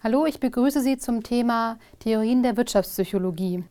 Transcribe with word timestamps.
Hallo, 0.00 0.26
ich 0.26 0.38
begrüße 0.38 0.80
Sie 0.80 0.96
zum 0.96 1.24
Thema 1.24 1.76
Theorien 1.98 2.44
der 2.44 2.56
Wirtschaftspsychologie. 2.56 3.64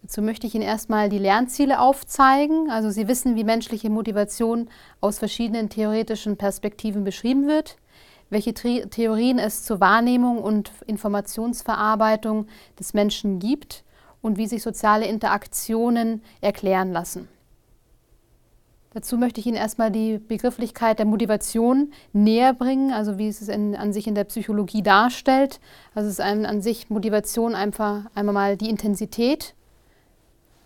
Dazu 0.00 0.22
möchte 0.22 0.46
ich 0.46 0.54
Ihnen 0.54 0.64
erstmal 0.64 1.10
die 1.10 1.18
Lernziele 1.18 1.78
aufzeigen. 1.78 2.70
Also 2.70 2.88
Sie 2.88 3.06
wissen, 3.06 3.36
wie 3.36 3.44
menschliche 3.44 3.90
Motivation 3.90 4.70
aus 5.02 5.18
verschiedenen 5.18 5.68
theoretischen 5.68 6.38
Perspektiven 6.38 7.04
beschrieben 7.04 7.46
wird, 7.48 7.76
welche 8.30 8.54
Theorien 8.54 9.38
es 9.38 9.62
zur 9.62 9.78
Wahrnehmung 9.78 10.38
und 10.38 10.72
Informationsverarbeitung 10.86 12.46
des 12.80 12.94
Menschen 12.94 13.38
gibt 13.38 13.84
und 14.22 14.38
wie 14.38 14.46
sich 14.46 14.62
soziale 14.62 15.04
Interaktionen 15.04 16.22
erklären 16.40 16.92
lassen. 16.92 17.28
Dazu 18.94 19.18
möchte 19.18 19.40
ich 19.40 19.46
Ihnen 19.46 19.56
erstmal 19.56 19.90
die 19.90 20.18
Begrifflichkeit 20.18 20.98
der 20.98 21.06
Motivation 21.06 21.92
näher 22.14 22.54
bringen, 22.54 22.92
also 22.92 23.18
wie 23.18 23.28
es 23.28 23.42
es 23.42 23.48
in, 23.48 23.76
an 23.76 23.92
sich 23.92 24.06
in 24.06 24.14
der 24.14 24.24
Psychologie 24.24 24.82
darstellt. 24.82 25.60
Also 25.94 26.08
es 26.08 26.14
ist 26.14 26.20
ein, 26.20 26.46
an 26.46 26.62
sich 26.62 26.88
Motivation 26.88 27.54
einfach 27.54 28.06
einmal 28.14 28.34
mal 28.34 28.56
die 28.56 28.70
Intensität, 28.70 29.54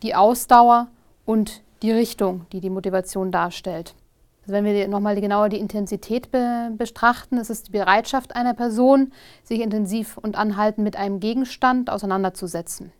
die 0.02 0.14
Ausdauer 0.14 0.88
und 1.24 1.62
die 1.82 1.90
Richtung, 1.90 2.46
die 2.52 2.60
die 2.60 2.70
Motivation 2.70 3.32
darstellt. 3.32 3.96
Also 4.42 4.52
wenn 4.52 4.64
wir 4.64 4.88
nochmal 4.88 5.20
genauer 5.20 5.48
die 5.48 5.58
Intensität 5.58 6.30
be 6.30 6.70
betrachten, 6.76 7.38
ist 7.38 7.50
es 7.50 7.64
die 7.64 7.72
Bereitschaft 7.72 8.36
einer 8.36 8.54
Person, 8.54 9.12
sich 9.42 9.60
intensiv 9.60 10.16
und 10.16 10.36
anhaltend 10.36 10.84
mit 10.84 10.96
einem 10.96 11.20
Gegenstand 11.20 11.90
auseinanderzusetzen. 11.90 12.92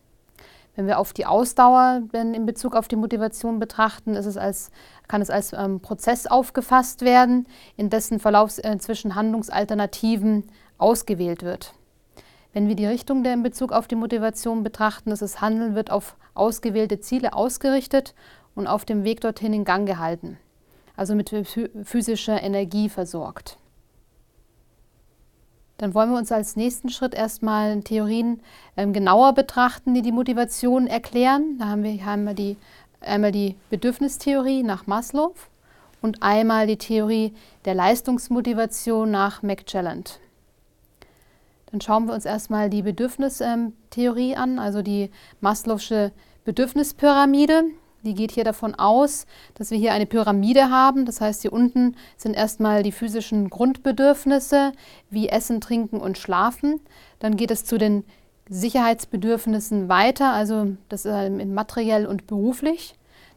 Wenn 0.75 0.87
wir 0.87 0.99
auf 0.99 1.13
die 1.13 1.27
Ausdauer 1.27 2.03
in 2.13 2.47
Bezug 2.47 2.75
auf 2.75 2.89
die 2.89 2.97
Motivation 2.97 3.59
betrachten, 3.59 4.15
es 4.15 4.37
als, 4.37 4.71
kann 5.07 5.21
es 5.21 5.29
als 5.29 5.53
ähm, 5.53 5.81
Prozess 5.81 6.27
aufgefasst 6.27 7.03
werden, 7.03 7.47
in 7.77 7.91
dessen 7.91 8.19
Verlauf 8.19 8.57
äh, 8.59 8.79
zwischen 8.79 9.15
Handlungsalternativen 9.15 10.45
ausgewählt 10.79 11.43
wird. 11.43 11.75
Wenn 12.55 12.69
wir 12.69 12.75
die 12.75 12.87
Richtung 12.87 13.23
der 13.23 13.35
in 13.35 13.43
Bezug 13.43 13.73
auf 13.73 13.87
die 13.87 13.97
Motivation 13.97 14.63
betrachten, 14.63 15.11
ist 15.11 15.23
das 15.23 15.41
Handeln 15.41 15.75
wird 15.75 15.91
auf 15.91 16.17
ausgewählte 16.35 17.01
Ziele 17.01 17.35
ausgerichtet 17.35 18.15
und 18.55 18.67
auf 18.67 18.85
dem 18.85 19.05
Weg 19.05 19.21
dorthin 19.21 19.53
in 19.53 19.65
Gang 19.65 19.87
gehalten, 19.87 20.39
also 20.97 21.15
mit 21.15 21.31
physischer 21.85 22.43
Energie 22.43 22.89
versorgt. 22.89 23.59
Dann 25.83 25.95
wollen 25.95 26.13
wir 26.13 26.19
uns 26.19 26.31
als 26.31 26.55
nächsten 26.55 26.91
Schritt 26.91 27.13
erstmal 27.13 27.73
Theorien 27.83 28.41
ähm, 28.77 28.93
genauer 28.93 29.33
betrachten, 29.33 29.95
die 29.95 30.03
die 30.03 30.13
Motivation 30.13 30.87
erklären. 30.87 31.59
Da 31.59 31.67
haben 31.67 31.83
wir, 31.83 31.95
wir 32.25 32.35
die, 32.35 32.57
einmal 33.01 33.33
die 33.33 33.57
Bedürfnistheorie 33.69 34.63
nach 34.63 34.87
Maslow 34.87 35.35
und 36.01 36.23
einmal 36.23 36.69
die 36.69 36.77
Theorie 36.77 37.35
der 37.65 37.75
Leistungsmotivation 37.75 39.11
nach 39.11 39.43
McClelland. 39.43 40.21
Dann 41.73 41.81
schauen 41.81 42.07
wir 42.07 42.15
uns 42.15 42.27
erstmal 42.27 42.71
die 42.71 42.83
Bedürfnistheorie 42.83 44.37
an, 44.37 44.61
also 44.61 44.83
die 44.83 45.11
Maslow'sche 45.43 46.13
Bedürfnispyramide. 46.45 47.65
Die 48.03 48.15
geht 48.15 48.33
hier 48.33 48.45
davon 48.45 48.75
aus, 48.75 49.27
dass 49.55 49.71
wir 49.71 49.79
hier 49.79 49.93
eine 49.93 50.07
Pyramide 50.07 50.71
haben. 50.71 51.07
Das 51.07 51.21
heißt, 51.21 51.43
hier 51.43 51.53
unten 51.53 51.97
sind 52.17 52.35
erstmal 52.35 52.83
die 52.83 52.93
physischen 52.93 53.49
Grundbedürfnisse 53.49 54.73
wie 55.11 55.29
Essen, 55.29 55.61
Trinken 55.61 56.01
und 56.01 56.19
Schlafen. 56.19 56.81
Dann 57.21 57.37
geht 57.37 57.51
es 57.51 57.65
zu 57.65 57.79
den 57.79 58.05
Sicherheitsbedürfnissen 58.49 59.89
weiter, 59.89 60.33
also 60.33 60.77
das 60.89 61.05
ist 61.05 61.31
materiell 61.47 62.07
und 62.07 62.27
beruflich. 62.27 62.97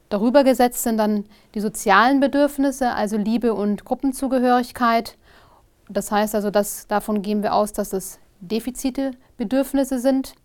Darüber 0.10 0.44
gesetzt 0.44 0.84
sind 0.84 0.98
dann 0.98 1.26
die 1.54 1.62
sozialen 1.62 2.20
Bedürfnisse, 2.20 2.92
also 2.92 3.18
Liebe 3.18 3.54
und 3.54 3.86
Gruppenzugehörigkeit. 3.86 5.18
Das 5.90 6.12
heißt 6.12 6.36
also, 6.36 6.52
dass, 6.52 6.88
davon 6.88 7.22
gehen 7.22 7.44
wir 7.44 7.54
aus, 7.54 7.72
dass 7.74 7.94
es 7.94 8.20
Defizite, 8.40 9.12
Bedürfnisse 9.38 10.00
sind. 10.00 10.36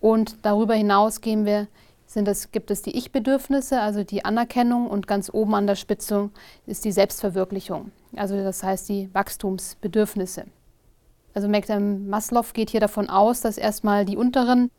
Und 0.00 0.36
darüber 0.42 0.74
hinaus 0.74 1.20
gehen 1.20 1.44
wir 1.44 1.68
sind 2.08 2.26
es, 2.26 2.50
gibt 2.50 2.70
es 2.70 2.82
die 2.82 2.96
Ich-Bedürfnisse, 2.96 3.80
also 3.80 4.02
die 4.02 4.24
Anerkennung 4.24 4.88
und 4.88 5.06
ganz 5.06 5.30
oben 5.32 5.54
an 5.54 5.66
der 5.66 5.76
Spitze 5.76 6.30
ist 6.66 6.84
die 6.84 6.92
Selbstverwirklichung, 6.92 7.92
also 8.16 8.42
das 8.42 8.62
heißt 8.62 8.88
die 8.88 9.10
Wachstumsbedürfnisse. 9.12 10.46
Also 11.34 11.48
Maslow 11.48 12.46
geht 12.54 12.70
hier 12.70 12.80
davon 12.80 13.10
aus, 13.10 13.42
dass 13.42 13.58
erstmal 13.58 14.04
die 14.04 14.16
unteren 14.16 14.70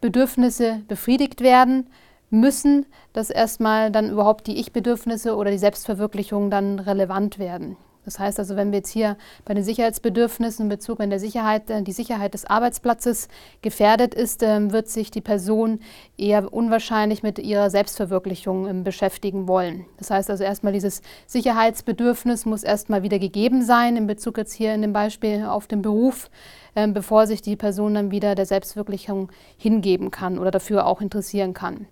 Bedürfnisse 0.00 0.82
befriedigt 0.88 1.42
werden 1.42 1.90
müssen, 2.30 2.86
dass 3.12 3.28
erstmal 3.28 3.92
dann 3.92 4.10
überhaupt 4.10 4.46
die 4.46 4.58
Ich-Bedürfnisse 4.58 5.36
oder 5.36 5.50
die 5.50 5.58
Selbstverwirklichung 5.58 6.50
dann 6.50 6.78
relevant 6.78 7.38
werden. 7.38 7.76
Das 8.10 8.18
heißt 8.18 8.40
also, 8.40 8.56
wenn 8.56 8.72
wir 8.72 8.78
jetzt 8.78 8.90
hier 8.90 9.16
bei 9.44 9.54
den 9.54 9.62
Sicherheitsbedürfnissen 9.62 10.64
in 10.64 10.68
Bezug, 10.68 10.98
wenn 10.98 11.10
der 11.10 11.20
Sicherheit, 11.20 11.70
äh, 11.70 11.82
die 11.82 11.92
Sicherheit 11.92 12.34
des 12.34 12.44
Arbeitsplatzes 12.44 13.28
gefährdet 13.62 14.14
ist, 14.14 14.42
ähm, 14.42 14.72
wird 14.72 14.88
sich 14.88 15.12
die 15.12 15.20
Person 15.20 15.78
eher 16.18 16.52
unwahrscheinlich 16.52 17.22
mit 17.22 17.38
ihrer 17.38 17.70
Selbstverwirklichung 17.70 18.66
ähm, 18.66 18.82
beschäftigen 18.82 19.46
wollen. 19.46 19.86
Das 19.98 20.10
heißt 20.10 20.28
also 20.28 20.42
erstmal 20.42 20.72
dieses 20.72 21.02
Sicherheitsbedürfnis 21.28 22.46
muss 22.46 22.64
erstmal 22.64 23.04
wieder 23.04 23.20
gegeben 23.20 23.64
sein 23.64 23.96
in 23.96 24.08
Bezug 24.08 24.38
jetzt 24.38 24.54
hier 24.54 24.74
in 24.74 24.82
dem 24.82 24.92
Beispiel 24.92 25.44
auf 25.44 25.68
den 25.68 25.80
Beruf, 25.80 26.30
ähm, 26.74 26.92
bevor 26.92 27.28
sich 27.28 27.42
die 27.42 27.54
Person 27.54 27.94
dann 27.94 28.10
wieder 28.10 28.34
der 28.34 28.46
Selbstverwirklichung 28.46 29.30
hingeben 29.56 30.10
kann 30.10 30.36
oder 30.36 30.50
dafür 30.50 30.86
auch 30.86 31.00
interessieren 31.00 31.54
kann. 31.54 31.86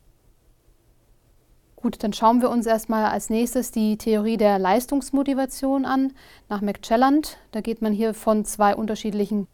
Gut, 1.81 2.03
dann 2.03 2.13
schauen 2.13 2.43
wir 2.43 2.51
uns 2.51 2.67
erstmal 2.67 3.05
als 3.05 3.31
nächstes 3.31 3.71
die 3.71 3.97
Theorie 3.97 4.37
der 4.37 4.59
Leistungsmotivation 4.59 5.85
an, 5.85 6.13
nach 6.49 6.61
McClelland. 6.61 7.39
Da 7.53 7.61
geht 7.61 7.83
man 7.83 7.93
hier 7.93 8.15
von 8.15 8.45
zwei 8.45 8.75
unterschiedlichen 8.75 9.47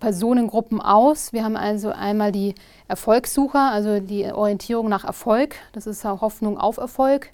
Personengruppen 0.00 0.80
aus. 0.80 1.32
Wir 1.32 1.44
haben 1.44 1.56
also 1.56 1.90
einmal 1.90 2.32
die 2.32 2.56
Erfolgssucher, 2.88 3.70
also 3.70 4.00
die 4.00 4.24
Orientierung 4.32 4.88
nach 4.88 5.04
Erfolg, 5.04 5.54
das 5.70 5.86
ist 5.86 6.02
Hoffnung 6.04 6.58
auf 6.58 6.78
Erfolg. 6.78 7.30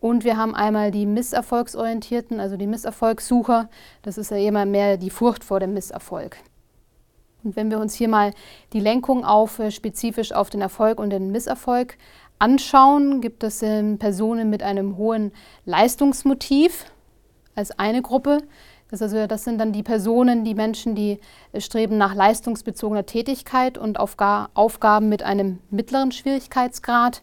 Und 0.00 0.24
wir 0.24 0.38
haben 0.38 0.54
einmal 0.54 0.90
die 0.90 1.04
Misserfolgsorientierten, 1.04 2.40
also 2.40 2.56
die 2.56 2.66
Misserfolgssucher, 2.66 3.68
das 4.00 4.16
ist 4.16 4.30
ja 4.30 4.38
immer 4.38 4.64
mehr 4.64 4.96
die 4.96 5.10
Furcht 5.10 5.44
vor 5.44 5.60
dem 5.60 5.74
Misserfolg. 5.74 6.38
Und 7.46 7.54
wenn 7.54 7.70
wir 7.70 7.78
uns 7.78 7.94
hier 7.94 8.08
mal 8.08 8.32
die 8.72 8.80
Lenkung 8.80 9.24
auf 9.24 9.60
äh, 9.60 9.70
spezifisch 9.70 10.32
auf 10.32 10.50
den 10.50 10.60
Erfolg 10.60 10.98
und 10.98 11.10
den 11.10 11.30
Misserfolg 11.30 11.96
anschauen, 12.38 13.20
gibt 13.20 13.44
es 13.44 13.62
ähm, 13.62 13.98
Personen 13.98 14.50
mit 14.50 14.62
einem 14.62 14.96
hohen 14.96 15.32
Leistungsmotiv 15.64 16.86
als 17.54 17.78
eine 17.78 18.02
Gruppe. 18.02 18.38
Das, 18.90 19.02
also, 19.02 19.26
das 19.26 19.44
sind 19.44 19.58
dann 19.58 19.72
die 19.72 19.82
Personen, 19.82 20.44
die 20.44 20.54
Menschen, 20.54 20.94
die 20.94 21.18
äh, 21.52 21.60
streben 21.60 21.98
nach 21.98 22.14
leistungsbezogener 22.14 23.06
Tätigkeit 23.06 23.78
und 23.78 23.98
Aufga 23.98 24.48
Aufgaben 24.54 25.08
mit 25.08 25.22
einem 25.22 25.58
mittleren 25.70 26.12
Schwierigkeitsgrad. 26.12 27.22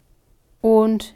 Und 0.62 1.16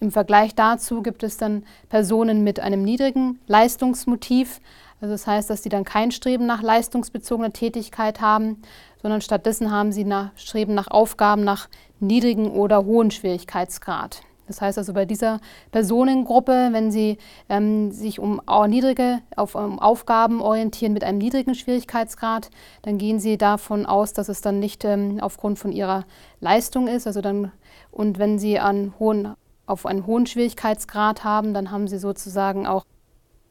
im 0.00 0.10
Vergleich 0.10 0.54
dazu 0.54 1.02
gibt 1.02 1.22
es 1.22 1.36
dann 1.36 1.64
Personen 1.88 2.44
mit 2.44 2.60
einem 2.60 2.82
niedrigen 2.82 3.38
Leistungsmotiv. 3.46 4.60
Also 5.02 5.14
das 5.14 5.26
heißt, 5.26 5.50
dass 5.50 5.64
sie 5.64 5.68
dann 5.68 5.82
kein 5.82 6.12
Streben 6.12 6.46
nach 6.46 6.62
leistungsbezogener 6.62 7.52
Tätigkeit 7.52 8.20
haben, 8.20 8.62
sondern 9.02 9.20
stattdessen 9.20 9.72
haben 9.72 9.90
sie 9.90 10.04
nach, 10.04 10.30
Streben 10.36 10.74
nach 10.74 10.86
Aufgaben 10.88 11.42
nach 11.42 11.68
niedrigen 11.98 12.52
oder 12.52 12.84
hohen 12.84 13.10
Schwierigkeitsgrad. 13.10 14.22
Das 14.46 14.60
heißt 14.60 14.78
also 14.78 14.92
bei 14.92 15.04
dieser 15.04 15.40
Personengruppe, 15.72 16.68
wenn 16.70 16.92
sie 16.92 17.18
ähm, 17.48 17.90
sich 17.90 18.20
um 18.20 18.40
niedrige 18.68 19.18
auf, 19.34 19.56
um 19.56 19.80
Aufgaben 19.80 20.40
orientieren 20.40 20.92
mit 20.92 21.02
einem 21.02 21.18
niedrigen 21.18 21.56
Schwierigkeitsgrad, 21.56 22.50
dann 22.82 22.98
gehen 22.98 23.18
sie 23.18 23.36
davon 23.36 23.86
aus, 23.86 24.12
dass 24.12 24.28
es 24.28 24.40
dann 24.40 24.60
nicht 24.60 24.84
ähm, 24.84 25.18
aufgrund 25.20 25.58
von 25.58 25.72
ihrer 25.72 26.04
Leistung 26.38 26.86
ist. 26.86 27.08
Also 27.08 27.20
dann, 27.20 27.50
und 27.90 28.20
wenn 28.20 28.38
sie 28.38 28.60
an 28.60 28.94
hohen, 29.00 29.34
auf 29.66 29.84
einen 29.84 30.06
hohen 30.06 30.26
Schwierigkeitsgrad 30.26 31.24
haben, 31.24 31.54
dann 31.54 31.72
haben 31.72 31.88
sie 31.88 31.98
sozusagen 31.98 32.68
auch, 32.68 32.84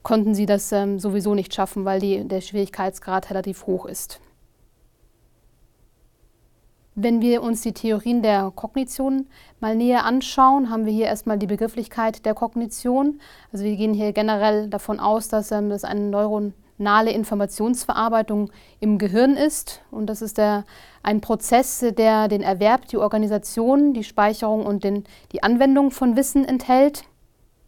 konnten 0.04 0.34
sie 0.34 0.46
das 0.46 0.72
ähm, 0.72 1.00
sowieso 1.00 1.36
nicht 1.36 1.54
schaffen, 1.54 1.86
weil 1.86 2.00
die, 2.00 2.28
der 2.28 2.42
Schwierigkeitsgrad 2.42 3.30
relativ 3.30 3.68
hoch 3.68 3.86
ist. 3.86 4.20
Wenn 6.96 7.22
wir 7.22 7.42
uns 7.42 7.62
die 7.62 7.72
Theorien 7.72 8.22
der 8.22 8.52
Kognition 8.54 9.28
mal 9.62 9.76
näher 9.76 10.04
anschauen, 10.04 10.70
haben 10.70 10.86
wir 10.86 10.92
hier 10.92 11.06
erstmal 11.06 11.38
die 11.38 11.48
Begrifflichkeit 11.48 12.26
der 12.26 12.34
Kognition. 12.34 13.22
Also 13.54 13.64
wir 13.64 13.78
gehen 13.78 13.94
hier 13.94 14.12
generell 14.12 14.68
davon 14.68 15.00
aus, 15.00 15.30
dass 15.30 15.52
ähm, 15.52 15.70
das 15.70 15.86
eine 15.86 16.02
neuronale 16.02 17.12
Informationsverarbeitung 17.12 18.52
im 18.82 18.98
Gehirn 18.98 19.38
ist. 19.38 19.82
Und 19.90 20.08
das 20.08 20.22
ist 20.22 20.38
der, 20.38 20.66
ein 21.02 21.22
Prozess, 21.22 21.80
der 21.80 22.28
den 22.28 22.42
Erwerb, 22.42 22.88
die 22.88 22.98
Organisation, 22.98 23.94
die 23.94 24.04
Speicherung 24.04 24.66
und 24.66 24.84
den, 24.84 25.06
die 25.32 25.44
Anwendung 25.44 25.92
von 25.92 26.18
Wissen 26.18 26.44
enthält. 26.44 27.06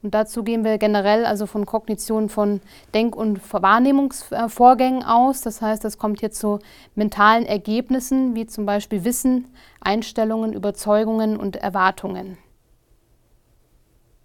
Und 0.03 0.13
dazu 0.13 0.43
gehen 0.43 0.65
wir 0.65 0.77
generell 0.77 1.25
also 1.25 1.45
von 1.45 1.65
Kognition 1.65 2.27
von 2.27 2.59
Denk- 2.93 3.15
und 3.15 3.39
Wahrnehmungsvorgängen 3.53 5.03
aus. 5.03 5.41
Das 5.41 5.61
heißt, 5.61 5.85
es 5.85 5.97
kommt 5.97 6.19
hier 6.19 6.31
zu 6.31 6.59
mentalen 6.93 7.45
Ergebnissen, 7.45 8.35
wie 8.35 8.45
zum 8.45 8.65
Beispiel 8.65 9.05
Wissen, 9.05 9.47
Einstellungen, 9.79 10.51
Überzeugungen 10.51 11.37
und 11.37 11.55
Erwartungen. 11.55 12.37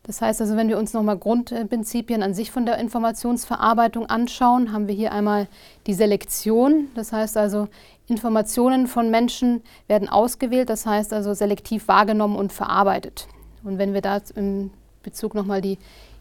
Das 0.02 0.20
heißt 0.20 0.40
also, 0.40 0.56
wenn 0.56 0.68
wir 0.68 0.78
uns 0.78 0.94
nochmal 0.94 1.18
Grundprinzipien 1.18 2.22
an 2.22 2.34
sich 2.34 2.50
von 2.50 2.66
der 2.66 2.78
Informationsverarbeitung 2.78 4.06
anschauen, 4.06 4.72
haben 4.72 4.88
wir 4.88 4.94
hier 4.94 5.12
einmal 5.12 5.46
die 5.86 5.94
Selektion. 5.94 6.88
Das 6.94 7.12
heißt 7.12 7.36
also, 7.36 7.68
Informationen 8.06 8.86
von 8.86 9.10
Menschen 9.10 9.62
werden 9.86 10.08
ausgewählt, 10.08 10.70
das 10.70 10.86
heißt 10.86 11.12
also 11.12 11.34
selektiv 11.34 11.86
wahrgenommen 11.88 12.36
und 12.36 12.54
verarbeitet. 12.54 13.28
Und 13.62 13.76
wenn 13.76 13.92
wir 13.92 14.00
da 14.00 14.18
im 14.34 14.70
Bezug 15.02 15.34
nochmal 15.34 15.60
die 15.60 15.78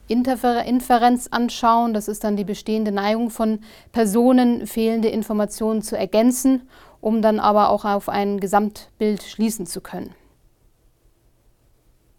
Interfer 0.08 0.64
Inferenz 0.64 1.28
anschauen, 1.28 1.94
das 1.94 2.08
ist 2.08 2.24
dann 2.24 2.38
die 2.38 2.46
bestehende 2.46 2.94
Neigung 2.94 3.30
von 3.30 3.60
Personen, 3.92 4.66
fehlende 4.66 5.10
Informationen 5.10 5.82
zu 5.82 5.98
ergänzen, 5.98 6.62
um 7.02 7.22
dann 7.22 7.40
aber 7.40 7.70
auch 7.70 7.84
auf 7.84 8.08
ein 8.08 8.40
Gesamtbild 8.40 9.24
schließen 9.24 9.66
zu 9.66 9.82
können. 9.82 10.16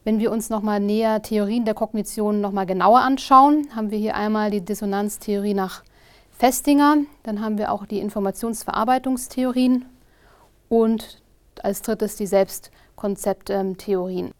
Wenn 0.05 0.21
wir 0.21 0.33
uns 0.33 0.51
nochmal 0.51 0.81
näher 0.81 1.23
Theorien 1.23 1.65
der 1.65 1.75
Kognition 1.75 2.41
nochmal 2.41 2.67
genauer 2.67 3.01
anschauen, 3.01 3.69
haben 3.75 3.91
wir 3.91 3.99
hier 3.99 4.17
einmal 4.17 4.51
die 4.51 4.61
Dissonanztheorie 4.61 5.55
nach 5.55 5.83
Festinger, 6.31 6.99
dann 7.25 7.43
haben 7.43 7.59
wir 7.59 7.73
auch 7.73 7.85
die 7.85 7.99
Informationsverarbeitungstheorien 7.99 9.87
und 10.69 11.21
als 11.63 11.83
drittes 11.83 12.17
die 12.17 12.27
Selbstkonzepttheorien. 12.27 14.33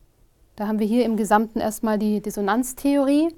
Da 0.59 0.67
haben 0.67 0.81
wir 0.81 0.89
hier 0.89 1.05
im 1.05 1.17
Gesamten 1.17 1.61
erstmal 1.61 2.01
die 2.01 2.21
Dissonanztheorie. 2.21 3.29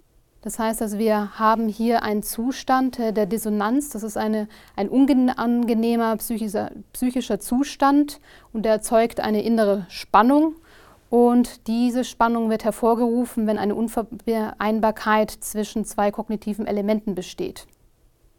Das 0.41 0.59
heißt 0.59 0.81
also, 0.81 0.99
wir 0.99 1.39
haben 1.39 1.69
hier 1.69 2.03
einen 2.03 2.23
Zustand 2.23 2.97
der 2.97 3.27
Dissonanz. 3.27 3.91
Das 3.91 4.03
ist 4.03 4.17
eine, 4.17 4.49
ein 4.75 4.89
unangenehmer 4.89 6.17
psychischer, 6.17 6.71
psychischer 6.95 7.39
Zustand 7.39 8.23
und 8.55 8.63
der 8.63 8.73
erzeugt 8.73 9.21
eine 9.21 9.43
innere 9.43 9.85
Spannung. 9.91 10.55
Und 11.11 11.67
diese 11.67 12.05
Spannung 12.05 12.49
wird 12.49 12.65
hervorgerufen, 12.65 13.47
wenn 13.47 13.59
eine 13.59 13.75
Unvereinbarkeit 13.75 15.31
zwischen 15.31 15.85
zwei 15.85 16.11
kognitiven 16.11 16.67
Elementen 16.67 17.15
besteht. 17.15 17.67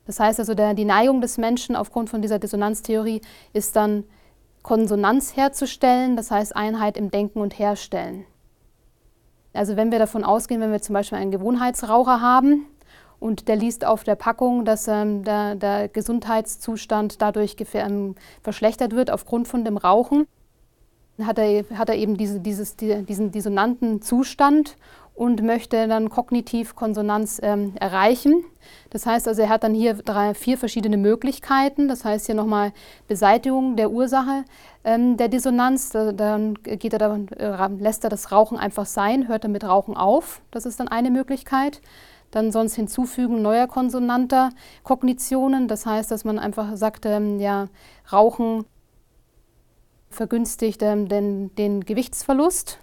Das 0.08 0.20
heißt 0.20 0.40
also, 0.40 0.56
der, 0.56 0.74
die 0.74 0.86
Neigung 0.86 1.22
des 1.22 1.38
Menschen 1.38 1.76
aufgrund 1.76 2.10
von 2.10 2.24
dieser 2.24 2.40
Dissonanztheorie 2.40 3.22
ist 3.54 3.76
dann 3.76 4.06
Konsonanz 4.64 5.38
herzustellen, 5.38 6.16
das 6.16 6.32
heißt 6.32 6.56
Einheit 6.56 6.98
im 6.98 7.12
Denken 7.12 7.42
und 7.42 7.60
Herstellen. 7.60 8.26
Also 9.54 9.76
wenn 9.76 9.92
wir 9.92 10.00
davon 10.00 10.24
ausgehen, 10.24 10.62
wenn 10.62 10.72
wir 10.72 10.82
zum 10.82 10.94
Beispiel 10.94 11.18
einen 11.18 11.32
Gewohnheitsraucher 11.32 12.22
haben 12.22 12.68
und 13.20 13.48
der 13.48 13.56
liest 13.56 13.86
auf 13.86 14.04
der 14.04 14.16
Packung, 14.16 14.66
dass 14.66 14.88
ähm, 14.88 15.24
der, 15.24 15.56
der, 15.56 15.88
Gesundheitszustand 15.90 17.22
dadurch 17.22 17.56
ähm, 17.74 18.16
verschlechtert 18.42 18.96
wird 18.96 19.12
aufgrund 19.12 19.48
von 19.48 19.66
dem 19.66 19.78
Rauchen, 19.78 20.26
hat 21.22 21.38
er, 21.38 21.66
hat 21.76 21.90
er 21.90 21.96
eben 21.96 22.18
diese, 22.18 22.40
dieses, 22.40 22.78
die, 22.78 23.04
diesen 23.04 23.32
dissonanten 23.32 24.02
Zustand 24.02 24.78
und 25.14 25.44
möchte 25.44 25.88
dann 25.88 26.10
kognitiv 26.10 26.76
Konsonanz 26.76 27.40
ähm, 27.44 27.74
erreichen. 27.80 28.44
Das 28.90 29.06
heißt 29.06 29.28
also, 29.28 29.42
er 29.42 29.50
hat 29.50 29.64
dann 29.64 29.74
hier 29.74 29.94
drei, 29.96 30.34
vier 30.34 30.58
verschiedene 30.58 30.98
Möglichkeiten. 30.98 31.88
Das 31.88 32.06
heißt 32.06 32.26
hier 32.26 32.36
nochmal 32.36 32.72
Beseitigung 33.08 33.76
der 33.76 33.92
Ursache 33.92 34.46
ähm, 34.84 35.18
der 35.18 35.28
Dissonanz. 35.28 35.90
Da, 35.90 36.12
dann 36.12 36.56
geht 36.56 36.94
er 36.94 37.00
dann, 37.00 37.28
äh, 37.30 37.68
lässt 37.78 38.04
er 38.04 38.10
das 38.10 38.32
Rauchen 38.32 38.58
einfach 38.58 38.86
sein, 38.86 39.28
hört 39.28 39.44
er 39.44 39.50
mit 39.50 39.64
Rauchen 39.64 39.96
auf. 39.96 40.42
Das 40.52 40.66
ist 40.66 40.80
dann 40.80 40.88
eine 40.88 41.12
Möglichkeit. 41.12 41.82
Dann 42.32 42.52
sonst 42.54 42.76
hinzufügen 42.76 43.42
neuer 43.42 43.68
konsonanter 43.68 44.52
Kognitionen. 44.84 45.68
Das 45.68 45.86
heißt, 45.86 46.10
dass 46.10 46.24
man 46.24 46.40
einfach 46.40 46.78
sagt, 46.78 47.06
ähm, 47.06 47.40
ja, 47.40 47.68
Rauchen 48.12 48.66
vergünstigt 50.10 50.82
ähm, 50.82 51.10
den, 51.10 51.54
den 51.56 51.82
Gewichtsverlust. 51.84 52.80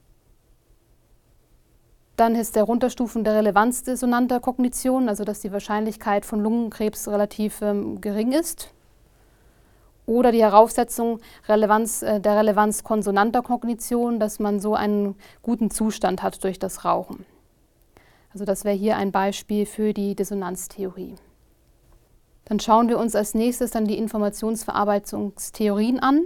Dann 2.18 2.34
ist 2.34 2.56
der 2.56 2.64
Runterstufen 2.64 3.22
der 3.22 3.36
Relevanz 3.36 3.84
dissonanter 3.84 4.40
Kognition, 4.40 5.08
also 5.08 5.22
dass 5.22 5.38
die 5.38 5.52
Wahrscheinlichkeit 5.52 6.26
von 6.26 6.40
Lungenkrebs 6.40 7.06
relativ 7.06 7.62
ähm, 7.62 8.00
gering 8.00 8.32
ist. 8.32 8.74
Oder 10.04 10.32
die 10.32 10.42
Heraufsetzung 10.42 11.20
Relevanz, 11.48 12.02
äh, 12.02 12.20
der 12.20 12.36
Relevanz 12.36 12.82
konsonanter 12.82 13.42
Kognition, 13.42 14.18
dass 14.18 14.40
man 14.40 14.58
so 14.58 14.74
einen 14.74 15.14
guten 15.42 15.70
Zustand 15.70 16.24
hat 16.24 16.42
durch 16.42 16.58
das 16.58 16.84
Rauchen. 16.84 17.24
Also 18.32 18.44
das 18.44 18.64
wäre 18.64 18.74
hier 18.74 18.96
ein 18.96 19.12
Beispiel 19.12 19.64
für 19.64 19.94
die 19.94 20.16
Dissonanztheorie. 20.16 21.14
Dann 22.46 22.58
schauen 22.58 22.88
wir 22.88 22.98
uns 22.98 23.14
als 23.14 23.34
nächstes 23.34 23.70
dann 23.70 23.84
die 23.84 23.96
Informationsverarbeitungstheorien 23.96 26.00
an. 26.00 26.22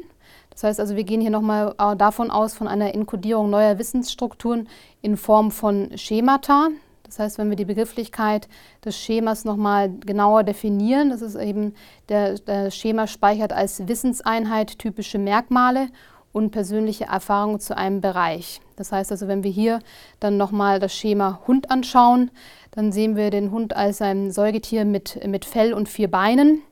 Das 0.50 0.64
heißt 0.64 0.80
also, 0.80 0.96
wir 0.96 1.04
gehen 1.04 1.20
hier 1.20 1.30
nochmal 1.30 1.74
äh, 1.78 1.96
davon 1.96 2.30
aus, 2.30 2.54
von 2.54 2.68
einer 2.68 2.94
Inkodierung 2.94 3.50
neuer 3.50 3.78
Wissensstrukturen 3.78 4.68
in 5.00 5.16
Form 5.16 5.50
von 5.50 5.96
Schemata. 5.96 6.68
Das 7.04 7.18
heißt, 7.18 7.38
wenn 7.38 7.50
wir 7.50 7.56
die 7.56 7.66
Begrifflichkeit 7.66 8.48
des 8.82 8.96
Schemas 8.96 9.44
nochmal 9.44 9.90
genauer 9.90 10.44
definieren, 10.44 11.10
das 11.10 11.20
ist 11.20 11.34
eben, 11.34 11.74
der, 12.08 12.38
der 12.38 12.70
Schema 12.70 13.06
speichert 13.06 13.52
als 13.52 13.86
Wissenseinheit 13.86 14.78
typische 14.78 15.18
Merkmale 15.18 15.88
und 16.32 16.50
persönliche 16.50 17.04
Erfahrungen 17.04 17.60
zu 17.60 17.76
einem 17.76 18.00
Bereich. 18.00 18.60
Das 18.76 18.92
heißt 18.92 19.10
also, 19.10 19.28
wenn 19.28 19.44
wir 19.44 19.50
hier 19.50 19.80
dann 20.20 20.36
nochmal 20.36 20.80
das 20.80 20.94
Schema 20.94 21.40
Hund 21.46 21.70
anschauen, 21.70 22.30
dann 22.70 22.90
sehen 22.90 23.16
wir 23.16 23.30
den 23.30 23.50
Hund 23.50 23.76
als 23.76 24.00
ein 24.00 24.30
Säugetier 24.30 24.84
mit, 24.84 25.26
mit 25.26 25.44
Fell 25.44 25.74
und 25.74 25.88
vier 25.88 26.10
Beinen 26.10 26.62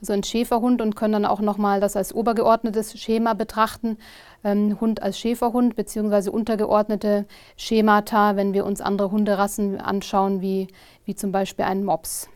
also 0.00 0.12
ein 0.12 0.22
Schäferhund 0.22 0.82
und 0.82 0.94
können 0.94 1.14
dann 1.14 1.24
auch 1.24 1.40
nochmal 1.40 1.80
das 1.80 1.96
als 1.96 2.14
obergeordnetes 2.14 3.00
Schema 3.00 3.34
betrachten. 3.34 3.98
Ähm, 4.44 4.78
Hund 4.80 5.02
als 5.02 5.18
Schäferhund 5.18 5.76
beziehungsweise 5.76 6.30
untergeordnete 6.30 7.26
Schemata, 7.56 8.36
wenn 8.36 8.52
wir 8.52 8.66
uns 8.66 8.80
andere 8.80 9.10
Hunderassen 9.10 9.80
anschauen, 9.80 10.40
wie, 10.40 10.68
wie 11.04 11.14
zum 11.14 11.32
Beispiel 11.32 11.64
einen 11.64 11.84
Mops. 11.84 12.28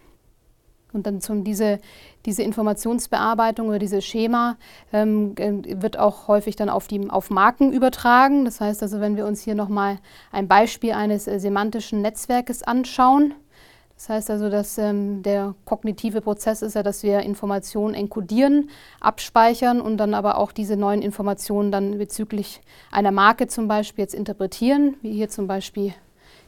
Und 0.93 1.07
dann 1.07 1.21
zum 1.21 1.45
diese, 1.45 1.79
diese 2.27 2.43
Informationsbearbeitung 2.43 3.69
oder 3.69 3.79
dieses 3.79 4.05
Schema 4.05 4.57
ähm, 4.93 5.35
wird 5.37 5.99
auch 5.99 6.29
häufig 6.29 6.57
dann 6.57 6.69
auf, 6.69 6.89
die, 6.89 7.09
auf 7.11 7.31
Marken 7.31 7.73
übertragen. 7.73 8.45
Das 8.45 8.61
heißt 8.61 8.83
also, 8.83 9.01
wenn 9.01 9.17
wir 9.17 9.27
uns 9.27 9.43
hier 9.43 9.55
nochmal 9.55 9.99
ein 10.33 10.49
Beispiel 10.49 10.93
eines 10.93 11.27
äh, 11.29 11.39
semantischen 11.39 12.03
Netzwerkes 12.03 12.63
anschauen, 12.63 13.35
das 14.01 14.09
heißt 14.09 14.31
also, 14.31 14.49
dass 14.49 14.79
ähm, 14.79 15.23
der 15.23 15.55
kognitive 15.67 16.23
Prozess 16.23 16.63
ist 16.63 16.73
ja, 16.73 16.83
dass 16.83 17.03
wir 17.03 17.21
Informationen 17.21 17.93
enkodieren, 17.93 18.71
abspeichern 18.99 19.79
und 19.83 19.99
dann 19.99 20.15
aber 20.15 20.39
auch 20.39 20.53
diese 20.53 20.75
neuen 20.75 21.03
Informationen 21.03 21.71
dann 21.71 21.99
bezüglich 21.99 22.63
einer 22.91 23.13
Marke 23.13 23.47
zum 23.47 23.69
Beispiel 23.69 24.05
jetzt 24.05 24.15
interpretieren, 24.15 24.97
wie 25.03 25.13
hier 25.13 25.29
zum 25.29 25.47
Beispiel 25.47 25.93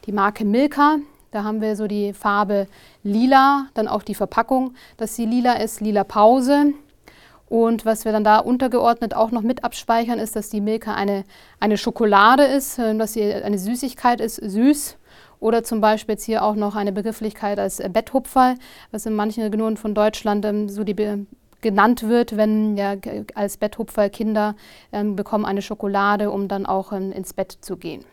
die 0.07 0.13
Marke 0.13 0.47
Milka. 0.47 0.97
Da 1.33 1.45
haben 1.45 1.63
wir 1.63 1.77
so 1.77 1.87
die 1.87 2.13
Farbe 2.13 2.69
lila, 3.03 3.67
dann 3.73 3.89
auch 3.89 4.03
die 4.03 4.15
Verpackung, 4.15 4.75
dass 4.99 5.17
sie 5.17 5.25
lila 5.25 5.55
ist, 5.55 5.81
lila 5.81 6.05
Pause. 6.05 6.75
Und 7.49 7.87
was 7.87 8.05
wir 8.05 8.13
dann 8.13 8.23
da 8.23 8.39
untergeordnet 8.39 9.15
auch 9.15 9.31
noch 9.31 9.41
mit 9.41 9.65
abspeichern, 9.65 10.19
ist, 10.19 10.37
dass 10.37 10.51
die 10.51 10.61
Milka 10.61 10.95
eine, 10.95 11.25
eine 11.59 11.79
Schokolade 11.79 12.45
ist, 12.45 12.79
äh, 12.79 12.95
dass 12.97 13.15
sie 13.15 13.33
eine 13.33 13.59
Süßigkeit 13.59 14.21
ist, 14.21 14.37
süß. 14.37 14.99
Oder 15.41 15.65
zum 15.65 15.81
Beispiel 15.81 16.15
jetzt 16.15 16.25
hier 16.25 16.45
auch 16.45 16.55
noch 16.55 16.77
eine 16.77 16.93
Begrifflichkeit 16.93 17.59
als 17.59 17.83
Betthupferl, 17.93 18.57
was 18.91 19.07
in 19.07 19.15
manchen 19.15 19.43
Regionen 19.43 19.77
von 19.77 19.95
Deutschland 19.95 20.45
ähm, 20.45 20.69
so 20.69 20.85
die 20.85 20.95
genannt 21.63 22.03
wird, 22.09 22.37
wenn 22.37 22.77
ja, 22.77 22.95
als 23.35 23.57
Betthupferl 23.57 24.11
Kinder 24.11 24.55
ähm, 24.93 25.17
bekommen 25.17 25.47
eine 25.47 25.63
Schokolade, 25.63 26.31
um 26.31 26.47
dann 26.47 26.67
auch 26.67 26.93
ähm, 26.93 27.11
ins 27.11 27.33
Bett 27.33 27.57
zu 27.61 27.79
gehen. 27.79 28.05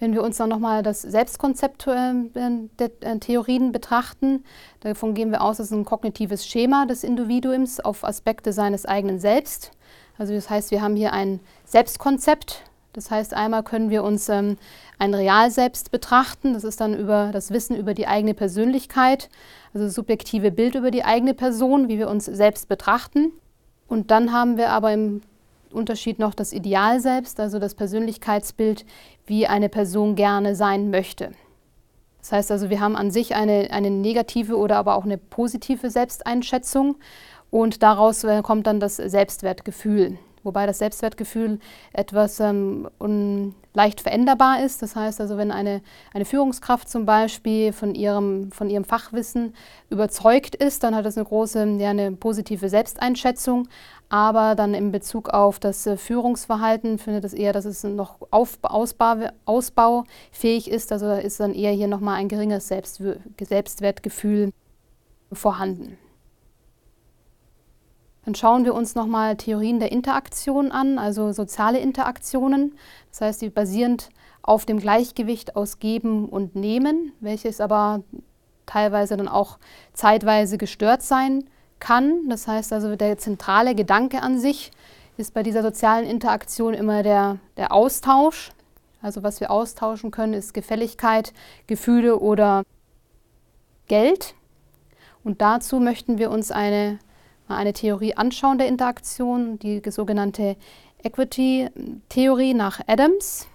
Wenn 0.00 0.12
wir 0.12 0.22
uns 0.22 0.36
dann 0.36 0.48
nochmal 0.48 0.82
das 0.82 1.02
Selbstkonzept 1.02 1.86
der 1.86 2.90
äh, 3.00 3.18
Theorien 3.20 3.72
betrachten, 3.72 4.44
davon 4.80 5.14
gehen 5.14 5.30
wir 5.30 5.42
aus, 5.42 5.58
es 5.58 5.66
ist 5.66 5.72
ein 5.72 5.84
kognitives 5.84 6.46
Schema 6.46 6.86
des 6.86 7.04
Individuums 7.04 7.80
auf 7.80 8.04
Aspekte 8.04 8.52
seines 8.52 8.86
eigenen 8.86 9.18
Selbst. 9.18 9.70
Also 10.18 10.34
das 10.34 10.50
heißt, 10.50 10.70
wir 10.70 10.82
haben 10.82 10.96
hier 10.96 11.12
ein 11.12 11.40
Selbstkonzept, 11.64 12.64
das 12.94 13.10
heißt, 13.10 13.34
einmal 13.34 13.64
können 13.64 13.90
wir 13.90 14.04
uns 14.04 14.28
ähm, 14.28 14.56
ein 14.98 15.14
Realselbst 15.14 15.90
betrachten. 15.90 16.54
Das 16.54 16.62
ist 16.62 16.80
dann 16.80 16.94
über 16.94 17.30
das 17.32 17.50
Wissen 17.50 17.76
über 17.76 17.92
die 17.92 18.06
eigene 18.06 18.34
Persönlichkeit, 18.34 19.28
also 19.74 19.86
das 19.86 19.94
subjektive 19.94 20.52
Bild 20.52 20.76
über 20.76 20.92
die 20.92 21.04
eigene 21.04 21.34
Person, 21.34 21.88
wie 21.88 21.98
wir 21.98 22.08
uns 22.08 22.24
selbst 22.24 22.68
betrachten. 22.68 23.32
Und 23.88 24.12
dann 24.12 24.32
haben 24.32 24.56
wir 24.56 24.70
aber 24.70 24.92
im 24.92 25.22
Unterschied 25.74 26.18
noch 26.18 26.34
das 26.34 26.52
Idealselbst, 26.52 27.38
also 27.40 27.58
das 27.58 27.74
Persönlichkeitsbild, 27.74 28.86
wie 29.26 29.46
eine 29.46 29.68
Person 29.68 30.14
gerne 30.14 30.54
sein 30.54 30.90
möchte. 30.90 31.32
Das 32.20 32.32
heißt 32.32 32.52
also, 32.52 32.70
wir 32.70 32.80
haben 32.80 32.96
an 32.96 33.10
sich 33.10 33.34
eine, 33.34 33.68
eine 33.70 33.90
negative 33.90 34.56
oder 34.56 34.76
aber 34.76 34.96
auch 34.96 35.04
eine 35.04 35.18
positive 35.18 35.90
Selbsteinschätzung 35.90 36.96
und 37.50 37.82
daraus 37.82 38.24
äh, 38.24 38.40
kommt 38.42 38.66
dann 38.66 38.80
das 38.80 38.96
Selbstwertgefühl 38.96 40.18
wobei 40.44 40.66
das 40.66 40.78
Selbstwertgefühl 40.78 41.58
etwas 41.92 42.38
ähm, 42.40 42.88
leicht 43.74 44.00
veränderbar 44.00 44.64
ist. 44.64 44.82
Das 44.82 44.94
heißt 44.96 45.20
also, 45.20 45.36
wenn 45.36 45.50
eine, 45.50 45.82
eine 46.12 46.24
Führungskraft 46.24 46.88
zum 46.88 47.04
Beispiel 47.04 47.72
von 47.72 47.94
ihrem, 47.94 48.52
von 48.52 48.70
ihrem 48.70 48.84
Fachwissen 48.84 49.54
überzeugt 49.90 50.54
ist, 50.54 50.84
dann 50.84 50.94
hat 50.94 51.04
das 51.04 51.16
eine 51.16 51.26
große, 51.26 51.76
ja, 51.78 51.90
eine 51.90 52.12
positive 52.12 52.68
Selbsteinschätzung. 52.68 53.68
Aber 54.08 54.54
dann 54.54 54.74
in 54.74 54.92
Bezug 54.92 55.30
auf 55.30 55.58
das 55.58 55.86
äh, 55.86 55.96
Führungsverhalten 55.96 56.98
findet 56.98 57.24
es 57.24 57.32
eher, 57.34 57.52
dass 57.52 57.64
es 57.64 57.82
noch 57.82 58.18
auf, 58.30 58.58
ausbau, 58.62 59.16
ausbaufähig 59.44 60.70
ist. 60.70 60.92
Also 60.92 61.10
ist 61.12 61.40
dann 61.40 61.52
eher 61.52 61.72
hier 61.72 61.88
nochmal 61.88 62.16
ein 62.16 62.28
geringes 62.28 62.68
Selbst, 62.68 63.02
Selbstwertgefühl 63.40 64.52
vorhanden. 65.32 65.98
Dann 68.24 68.34
schauen 68.34 68.64
wir 68.64 68.74
uns 68.74 68.94
nochmal 68.94 69.36
Theorien 69.36 69.80
der 69.80 69.92
Interaktion 69.92 70.72
an, 70.72 70.98
also 70.98 71.32
soziale 71.32 71.78
Interaktionen. 71.78 72.74
Das 73.10 73.20
heißt, 73.20 73.42
die 73.42 73.50
basierend 73.50 74.08
auf 74.42 74.64
dem 74.64 74.78
Gleichgewicht 74.78 75.56
aus 75.56 75.78
Geben 75.78 76.28
und 76.28 76.54
Nehmen, 76.54 77.12
welches 77.20 77.60
aber 77.60 78.02
teilweise 78.66 79.16
dann 79.16 79.28
auch 79.28 79.58
zeitweise 79.92 80.58
gestört 80.58 81.02
sein 81.02 81.44
kann. 81.80 82.28
Das 82.28 82.48
heißt 82.48 82.72
also, 82.72 82.96
der 82.96 83.18
zentrale 83.18 83.74
Gedanke 83.74 84.22
an 84.22 84.38
sich 84.38 84.70
ist 85.16 85.34
bei 85.34 85.42
dieser 85.42 85.62
sozialen 85.62 86.06
Interaktion 86.06 86.74
immer 86.74 87.02
der, 87.02 87.38
der 87.56 87.72
Austausch. 87.72 88.52
Also 89.02 89.22
was 89.22 89.40
wir 89.40 89.50
austauschen 89.50 90.10
können, 90.10 90.32
ist 90.32 90.54
Gefälligkeit, 90.54 91.34
Gefühle 91.66 92.18
oder 92.18 92.64
Geld. 93.86 94.34
Und 95.22 95.42
dazu 95.42 95.78
möchten 95.78 96.18
wir 96.18 96.30
uns 96.30 96.50
eine 96.50 96.98
mal 97.48 97.56
eine 97.56 97.72
Theorie 97.72 98.14
anschauen 98.14 98.58
der 98.58 98.68
Interaktion, 98.68 99.58
die 99.58 99.82
sogenannte 99.90 100.56
Equity-Theorie 101.02 102.54
nach 102.54 102.80
Adams. 102.86 103.46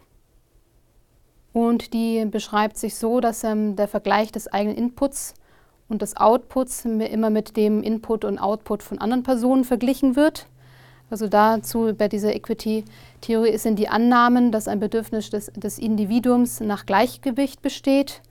Und 1.51 1.93
die 1.93 2.25
beschreibt 2.25 2.77
sich 2.77 2.95
so, 2.95 3.19
dass 3.19 3.43
ähm, 3.43 3.75
der 3.75 3.87
Vergleich 3.87 4.31
des 4.31 4.47
eigenen 4.47 4.77
Inputs 4.77 5.33
und 5.87 6.03
des 6.03 6.15
Outputs 6.15 6.85
immer 6.85 7.31
mit 7.31 7.57
dem 7.57 7.81
Input 7.81 8.23
und 8.23 8.37
Output 8.37 8.83
von 8.83 8.99
anderen 8.99 9.23
Personen 9.23 9.63
verglichen 9.63 10.15
wird. 10.15 10.45
Also 11.09 11.27
dazu 11.27 11.91
bei 11.97 12.07
dieser 12.07 12.35
Equity-Theorie 12.35 13.57
sind 13.57 13.79
die 13.79 13.89
Annahmen, 13.89 14.51
dass 14.51 14.67
ein 14.67 14.79
Bedürfnis 14.79 15.31
des, 15.31 15.47
des 15.55 15.79
Individuums 15.79 16.59
nach 16.59 16.85
Gleichgewicht 16.85 17.63
besteht 17.63 18.21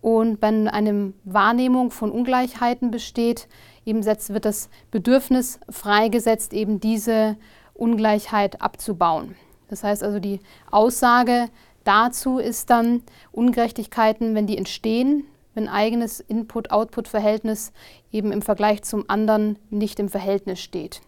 und 0.00 0.40
wenn 0.40 0.68
eine 0.68 1.12
Wahrnehmung 1.24 1.90
von 1.90 2.10
Ungleichheiten 2.10 2.90
besteht, 2.90 3.48
eben 3.84 4.02
setzt, 4.02 4.32
wird 4.32 4.44
das 4.44 4.68
Bedürfnis 4.90 5.58
freigesetzt, 5.68 6.52
eben 6.52 6.80
diese 6.80 7.36
Ungleichheit 7.74 8.60
abzubauen. 8.62 9.34
Das 9.68 9.84
heißt 9.84 10.02
also, 10.02 10.18
die 10.18 10.40
Aussage 10.70 11.48
dazu 11.84 12.38
ist 12.38 12.70
dann 12.70 13.02
Ungerechtigkeiten, 13.32 14.34
wenn 14.34 14.46
die 14.46 14.58
entstehen, 14.58 15.24
wenn 15.54 15.68
eigenes 15.68 16.20
Input-Output-Verhältnis 16.20 17.72
eben 18.12 18.30
im 18.30 18.42
Vergleich 18.42 18.82
zum 18.82 19.04
anderen 19.08 19.58
nicht 19.70 19.98
im 19.98 20.08
Verhältnis 20.08 20.60
steht. 20.60 21.00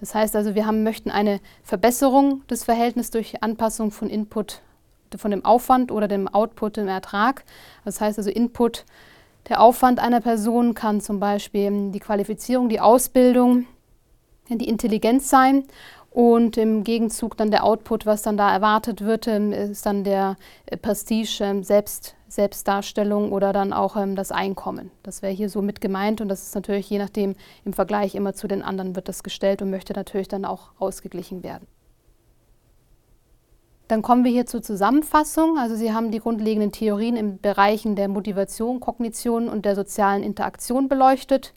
Das 0.00 0.14
heißt 0.14 0.36
also, 0.36 0.54
wir 0.54 0.66
haben, 0.66 0.82
möchten 0.82 1.10
eine 1.10 1.40
Verbesserung 1.62 2.46
des 2.48 2.64
Verhältnisses 2.64 3.10
durch 3.10 3.42
Anpassung 3.42 3.90
von 3.90 4.10
Input, 4.10 4.60
von 5.18 5.30
dem 5.30 5.44
Aufwand 5.44 5.92
oder 5.92 6.08
dem 6.08 6.28
Output 6.28 6.78
im 6.78 6.88
Ertrag. 6.88 7.44
Das 7.84 8.00
heißt 8.00 8.18
also, 8.18 8.30
Input 8.30 8.84
der 9.48 9.60
Aufwand 9.60 9.98
einer 9.98 10.20
Person 10.20 10.74
kann 10.74 11.00
zum 11.00 11.20
Beispiel 11.20 11.90
die 11.90 12.00
Qualifizierung, 12.00 12.68
die 12.68 12.80
Ausbildung, 12.80 13.66
die 14.48 14.68
Intelligenz 14.68 15.28
sein 15.28 15.64
und 16.10 16.56
im 16.56 16.84
Gegenzug 16.84 17.36
dann 17.36 17.50
der 17.50 17.64
Output, 17.64 18.06
was 18.06 18.22
dann 18.22 18.36
da 18.36 18.52
erwartet 18.52 19.00
wird, 19.02 19.26
ähm, 19.26 19.52
ist 19.52 19.84
dann 19.84 20.04
der 20.04 20.36
äh, 20.66 20.76
Prestige, 20.76 21.42
ähm, 21.42 21.64
Selbst, 21.64 22.14
Selbstdarstellung 22.28 23.32
oder 23.32 23.52
dann 23.52 23.72
auch 23.72 23.96
ähm, 23.96 24.14
das 24.14 24.30
Einkommen. 24.30 24.92
Das 25.02 25.22
wäre 25.22 25.32
hier 25.32 25.50
so 25.50 25.60
mit 25.60 25.80
gemeint 25.80 26.20
und 26.20 26.28
das 26.28 26.42
ist 26.42 26.54
natürlich 26.54 26.88
je 26.88 26.98
nachdem 26.98 27.34
im 27.64 27.72
Vergleich 27.72 28.14
immer 28.14 28.32
zu 28.32 28.46
den 28.46 28.62
anderen 28.62 28.94
wird 28.94 29.08
das 29.08 29.24
gestellt 29.24 29.60
und 29.60 29.70
möchte 29.70 29.92
natürlich 29.92 30.28
dann 30.28 30.44
auch 30.44 30.70
ausgeglichen 30.78 31.42
werden. 31.42 31.66
Dann 33.88 34.02
kommen 34.02 34.24
wir 34.24 34.30
hier 34.30 34.46
zur 34.46 34.62
Zusammenfassung. 34.62 35.58
Also 35.58 35.76
Sie 35.76 35.92
haben 35.92 36.10
die 36.10 36.20
grundlegenden 36.20 36.72
Theorien 36.72 37.16
in 37.16 37.38
Bereichen 37.38 37.96
der 37.96 38.08
Motivation, 38.08 38.80
Kognition 38.80 39.48
und 39.48 39.64
der 39.64 39.76
sozialen 39.76 40.22
Interaktion 40.22 40.88
beleuchtet 40.88 41.52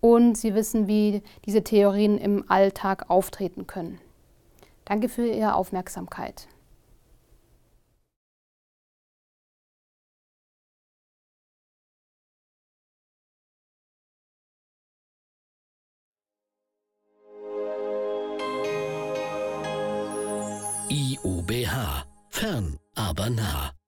und 0.00 0.36
Sie 0.36 0.54
wissen, 0.54 0.86
wie 0.86 1.22
diese 1.46 1.62
Theorien 1.62 2.18
im 2.18 2.44
Alltag 2.50 3.08
auftreten 3.08 3.66
können. 3.66 3.98
Danke 4.84 5.08
für 5.08 5.26
Ihre 5.26 5.54
Aufmerksamkeit. 5.54 6.48
Fern, 22.52 22.78
aber 22.94 23.30
nah. 23.30 23.81